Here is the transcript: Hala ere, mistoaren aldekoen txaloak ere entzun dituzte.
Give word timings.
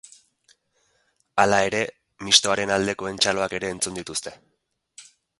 Hala 1.41 1.59
ere, 1.67 1.81
mistoaren 2.29 2.73
aldekoen 2.77 3.21
txaloak 3.25 3.53
ere 3.59 3.69
entzun 3.75 3.99
dituzte. 3.99 4.33